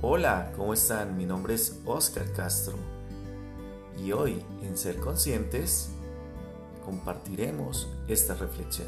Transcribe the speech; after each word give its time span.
Hola, 0.00 0.52
¿cómo 0.54 0.74
están? 0.74 1.16
Mi 1.16 1.26
nombre 1.26 1.54
es 1.54 1.80
Oscar 1.84 2.32
Castro 2.32 2.76
y 4.00 4.12
hoy 4.12 4.44
en 4.62 4.78
Ser 4.78 4.98
Conscientes 4.98 5.90
compartiremos 6.84 7.88
esta 8.06 8.34
reflexión. 8.34 8.86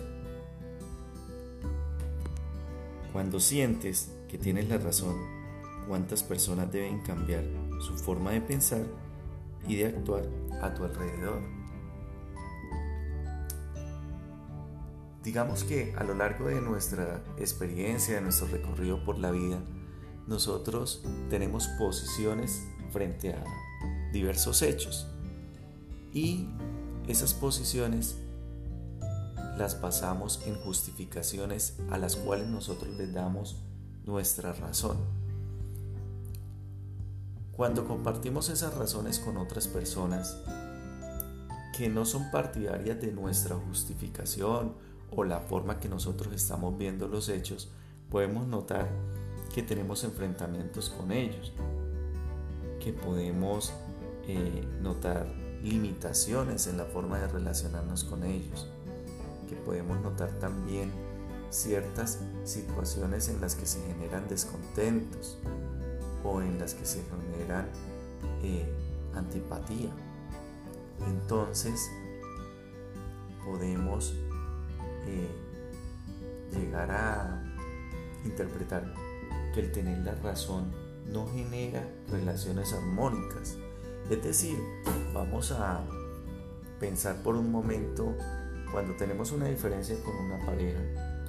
Cuando 3.13 3.41
sientes 3.41 4.13
que 4.29 4.39
tienes 4.39 4.69
la 4.69 4.79
razón, 4.79 5.17
¿cuántas 5.89 6.23
personas 6.23 6.71
deben 6.71 7.03
cambiar 7.03 7.43
su 7.81 7.99
forma 7.99 8.31
de 8.31 8.43
pensar 8.43 8.85
y 9.67 9.75
de 9.75 9.87
actuar 9.87 10.29
a 10.63 10.73
tu 10.73 10.85
alrededor? 10.85 11.43
Digamos 15.25 15.65
que 15.65 15.93
a 15.99 16.05
lo 16.05 16.15
largo 16.15 16.47
de 16.47 16.61
nuestra 16.61 17.21
experiencia, 17.37 18.15
de 18.15 18.21
nuestro 18.21 18.47
recorrido 18.47 19.05
por 19.05 19.19
la 19.19 19.33
vida, 19.33 19.61
nosotros 20.27 21.03
tenemos 21.29 21.69
posiciones 21.79 22.63
frente 22.91 23.33
a 23.33 23.45
diversos 24.13 24.63
hechos 24.63 25.07
y 26.13 26.49
esas 27.09 27.35
posiciones 27.35 28.17
las 29.57 29.81
basamos 29.81 30.41
en 30.47 30.55
justificaciones 30.57 31.77
a 31.91 31.99
las 31.99 32.17
cuales 32.17 32.49
nosotros 32.49 32.97
les 32.97 33.13
damos 33.13 33.57
nuestra 34.07 34.53
razón. 34.53 34.97
Cuando 37.53 37.87
compartimos 37.87 38.49
esas 38.49 38.75
razones 38.75 39.19
con 39.19 39.37
otras 39.37 39.69
personas 39.69 40.39
que 41.77 41.89
no 41.89 42.05
son 42.05 42.31
partidarias 42.31 43.01
de 43.01 43.13
nuestra 43.13 43.57
justificación 43.57 44.75
o 45.11 45.25
la 45.25 45.41
forma 45.41 45.79
que 45.79 45.89
nosotros 45.89 46.33
estamos 46.33 46.79
viendo 46.79 47.07
los 47.07 47.29
hechos, 47.29 47.71
podemos 48.09 48.47
notar 48.47 48.89
que 49.55 49.63
tenemos 49.63 50.05
enfrentamientos 50.05 50.91
con 50.91 51.13
ellos, 51.13 51.53
que 52.79 52.93
podemos 52.93 53.73
eh, 54.27 54.67
notar 54.81 55.27
limitaciones 55.63 56.67
en 56.67 56.79
la 56.79 56.85
forma 56.85 57.19
de 57.19 57.29
relacionarnos 57.29 58.05
con 58.05 58.25
ellos, 58.25 58.69
que 59.49 59.57
podemos 59.57 60.01
notar 60.01 60.31
también 60.39 60.91
ciertas 61.51 62.21
situaciones 62.45 63.29
en 63.29 63.41
las 63.41 63.57
que 63.57 63.67
se 63.67 63.81
generan 63.83 64.29
descontentos 64.29 65.39
o 66.23 66.41
en 66.41 66.59
las 66.59 66.75
que 66.75 66.87
se 66.87 67.03
generan 67.03 67.69
eh, 68.43 68.73
antipatía. 69.15 69.91
Entonces 71.07 71.91
podemos 73.45 74.15
eh, 75.07 75.29
llegar 76.53 76.91
a 76.91 77.43
interpretar 78.25 78.95
que 79.55 79.61
el 79.61 79.73
tener 79.73 79.99
la 79.99 80.15
razón 80.17 80.73
no 81.13 81.27
genera 81.29 81.87
relaciones 82.11 82.73
armónicas. 82.73 83.57
Es 84.11 84.23
decir, 84.23 84.59
vamos 85.13 85.53
a 85.53 85.81
pensar 86.79 87.17
por 87.23 87.37
un 87.37 87.51
momento 87.51 88.15
cuando 88.73 88.95
tenemos 88.97 89.33
una 89.33 89.47
diferencia 89.47 89.97
con 90.05 90.17
una 90.17 90.45
pareja, 90.45 90.81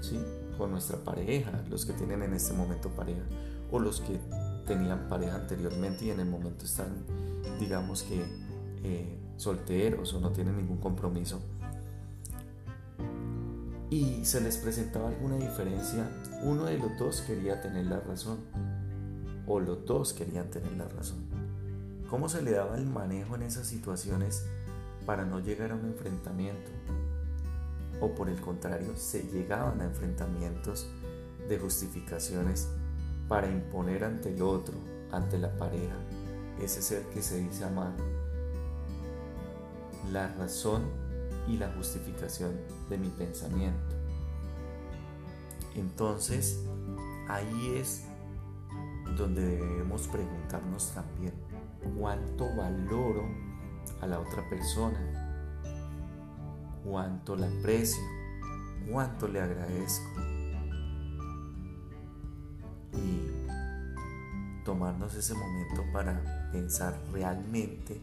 ¿sí? 0.02 0.20
con 0.58 0.72
nuestra 0.72 0.98
pareja, 0.98 1.64
los 1.70 1.86
que 1.86 1.94
tienen 1.94 2.22
en 2.24 2.34
este 2.34 2.54
momento 2.54 2.90
pareja, 2.90 3.22
o 3.72 3.80
los 3.80 4.02
que 4.02 4.20
tenían 4.68 5.08
pareja 5.08 5.36
anteriormente 5.36 6.06
y 6.06 6.12
en 6.12 6.20
el 6.20 6.28
momento 6.28 6.66
están, 6.66 7.04
digamos 7.60 8.04
que, 8.04 8.24
eh, 8.84 9.18
solteros 9.38 10.14
o 10.14 10.20
no 10.20 10.32
tienen 10.32 10.58
ningún 10.58 10.78
compromiso 10.78 11.42
y 13.92 14.24
se 14.24 14.40
les 14.40 14.56
presentaba 14.56 15.10
alguna 15.10 15.36
diferencia, 15.36 16.10
uno 16.44 16.64
de 16.64 16.78
los 16.78 16.98
dos 16.98 17.22
quería 17.28 17.62
tener 17.62 17.88
la 17.88 18.00
razón 18.00 18.40
o 19.46 19.60
los 19.60 19.86
dos 19.86 20.14
querían 20.14 20.50
tener 20.50 20.72
la 20.78 20.88
razón. 20.88 21.26
¿Cómo 22.10 22.30
se 22.30 22.42
le 22.42 22.52
daba 22.52 22.78
el 22.78 22.86
manejo 22.86 23.36
en 23.36 23.44
esas 23.44 23.68
situaciones 23.68 24.46
para 25.06 25.26
no 25.26 25.42
llegar 25.42 25.72
a 25.72 25.76
un 25.76 25.88
enfrentamiento? 25.88 26.72
O 28.00 28.16
por 28.16 28.30
el 28.30 28.40
contrario, 28.40 28.96
se 28.96 29.24
llegaban 29.24 29.82
a 29.82 29.86
enfrentamientos 29.86 30.88
de 31.50 31.60
justificaciones 31.60 32.70
para 33.28 33.50
imponer 33.50 34.06
ante 34.06 34.34
el 34.34 34.42
otro, 34.42 34.76
ante 35.12 35.38
la 35.38 35.54
pareja, 35.58 35.98
ese 36.62 36.82
ser 36.82 37.04
que 37.08 37.22
se 37.22 37.40
dice 37.40 37.66
amar, 37.66 37.92
la 40.14 40.34
razón 40.36 41.11
y 41.48 41.58
la 41.58 41.72
justificación 41.74 42.60
de 42.90 42.98
mi 42.98 43.10
pensamiento. 43.10 43.96
Entonces, 45.76 46.64
ahí 47.30 47.76
es 47.78 48.06
donde 49.18 49.58
debemos 49.58 50.08
preguntarnos 50.08 50.92
también 50.94 51.34
cuánto 51.98 52.46
valoro 52.56 53.24
a 54.02 54.08
la 54.08 54.20
otra 54.20 54.48
persona, 54.50 55.00
cuánto 56.84 57.36
la 57.36 57.48
aprecio, 57.48 58.04
cuánto 58.90 59.28
le 59.28 59.42
agradezco. 59.42 60.22
Y 62.94 64.64
tomarnos 64.66 65.14
ese 65.16 65.34
momento 65.34 65.84
para 65.94 66.50
pensar 66.52 67.00
realmente 67.12 68.02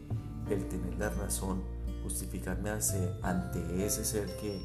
el 0.49 0.67
tener 0.67 0.97
la 0.97 1.09
razón 1.09 1.61
justificarme 2.03 2.69
ante 3.21 3.85
ese 3.85 4.05
ser 4.05 4.25
que 4.37 4.61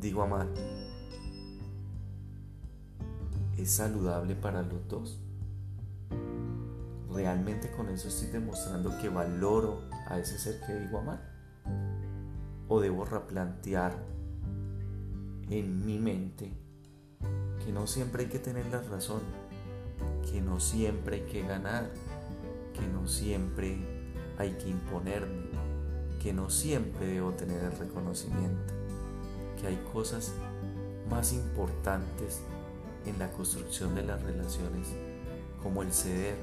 digo 0.00 0.22
amar 0.22 0.46
es 3.56 3.70
saludable 3.70 4.34
para 4.34 4.62
los 4.62 4.86
dos. 4.88 5.20
¿Realmente 7.10 7.70
con 7.70 7.88
eso 7.88 8.08
estoy 8.08 8.28
demostrando 8.28 8.98
que 9.00 9.08
valoro 9.08 9.82
a 10.08 10.18
ese 10.18 10.38
ser 10.38 10.60
que 10.66 10.74
digo 10.74 10.98
amar? 10.98 11.20
¿O 12.68 12.80
debo 12.80 13.04
replantear 13.04 13.96
en 15.48 15.86
mi 15.86 15.98
mente 15.98 16.52
que 17.64 17.72
no 17.72 17.86
siempre 17.86 18.24
hay 18.24 18.28
que 18.28 18.38
tener 18.38 18.66
la 18.66 18.82
razón, 18.82 19.22
que 20.30 20.40
no 20.40 20.60
siempre 20.60 21.16
hay 21.16 21.22
que 21.22 21.46
ganar, 21.46 21.88
que 22.74 22.86
no 22.88 23.06
siempre 23.06 23.78
hay 24.38 24.52
que 24.52 24.68
imponerme, 24.68 25.50
que 26.24 26.32
no 26.32 26.48
siempre 26.48 27.06
debo 27.06 27.32
tener 27.32 27.62
el 27.62 27.78
reconocimiento, 27.78 28.72
que 29.60 29.66
hay 29.66 29.76
cosas 29.92 30.32
más 31.10 31.34
importantes 31.34 32.40
en 33.04 33.18
la 33.18 33.30
construcción 33.30 33.94
de 33.94 34.04
las 34.04 34.22
relaciones, 34.22 34.88
como 35.62 35.82
el 35.82 35.92
ceder, 35.92 36.38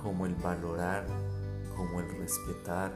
como 0.00 0.24
el 0.24 0.36
valorar, 0.36 1.04
como 1.76 1.98
el 1.98 2.08
respetar, 2.16 2.92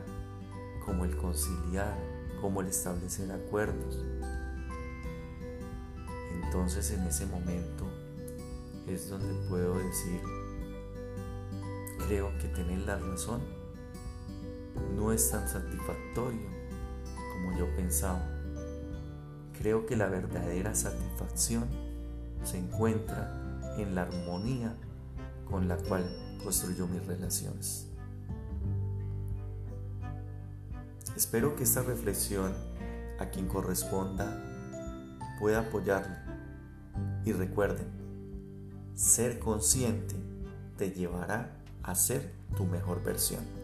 como 0.87 1.05
el 1.05 1.17
conciliar, 1.17 1.99
como 2.41 2.61
el 2.61 2.69
establecer 2.69 3.33
acuerdos. 3.33 3.99
Entonces 6.41 6.93
en 6.93 7.03
ese 7.03 7.27
momento 7.27 7.85
es 8.87 9.11
donde 9.11 9.35
puedo 9.49 9.77
decir, 9.77 10.21
creo 12.07 12.31
que 12.39 12.47
tener 12.47 12.79
la 12.87 12.97
razón 12.97 13.54
no 14.97 15.13
es 15.13 15.31
tan 15.31 15.49
satisfactorio 15.49 16.49
como 17.33 17.59
yo 17.59 17.75
pensaba. 17.77 18.23
Creo 19.59 19.87
que 19.87 19.97
la 19.97 20.09
verdadera 20.09 20.75
satisfacción 20.75 21.69
se 22.43 22.59
encuentra 22.59 23.75
en 23.79 23.95
la 23.95 24.03
armonía 24.03 24.77
con 25.49 25.69
la 25.69 25.77
cual 25.77 26.05
construyo 26.43 26.87
mis 26.87 27.07
relaciones. 27.07 27.89
Espero 31.17 31.55
que 31.55 31.63
esta 31.63 31.83
reflexión 31.83 32.53
a 33.21 33.27
quien 33.27 33.47
corresponda 33.47 34.43
pueda 35.39 35.61
apoyarle. 35.61 36.17
Y 37.25 37.33
recuerden, 37.33 37.87
ser 38.95 39.39
consciente 39.39 40.17
te 40.77 40.91
llevará 40.91 41.57
a 41.83 41.95
ser 41.95 42.33
tu 42.57 42.65
mejor 42.65 43.03
versión. 43.03 43.64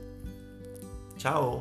Ciao! 1.21 1.61